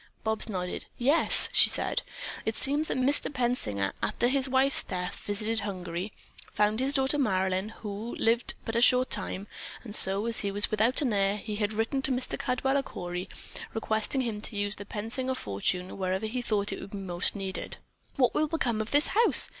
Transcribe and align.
Bobs 0.23 0.49
nodded. 0.49 0.87
"Yes," 0.97 1.47
she 1.53 1.69
said. 1.69 2.01
"It 2.43 2.55
seems 2.55 2.87
that 2.87 2.97
Mr. 2.97 3.31
Pensinger, 3.31 3.93
after 4.01 4.29
his 4.29 4.49
wife's 4.49 4.81
death, 4.83 5.13
visited 5.27 5.59
Hungary, 5.59 6.11
found 6.51 6.79
his 6.79 6.95
daughter 6.95 7.19
Marilyn, 7.19 7.69
who 7.69 8.15
lived 8.15 8.55
but 8.65 8.75
a 8.75 8.81
short 8.81 9.11
time, 9.11 9.45
and 9.83 9.93
so, 9.95 10.25
as 10.25 10.39
he 10.39 10.49
was 10.49 10.71
without 10.71 11.03
an 11.03 11.13
heir, 11.13 11.37
he 11.37 11.57
had 11.57 11.71
written 11.73 12.01
Mr. 12.01 12.35
Caldwaller 12.39 12.81
Cory, 12.83 13.29
requesting 13.75 14.21
him 14.21 14.41
to 14.41 14.55
use 14.57 14.73
the 14.73 14.85
Pensinger 14.85 15.35
fortune 15.37 15.95
wherever 15.99 16.25
he 16.25 16.41
thought 16.41 16.71
it 16.71 16.79
would 16.81 16.89
be 16.89 16.97
most 16.97 17.35
needed." 17.35 17.77
"What 18.15 18.33
will 18.33 18.47
become 18.47 18.81
of 18.81 18.89
this 18.89 19.09
house?" 19.09 19.49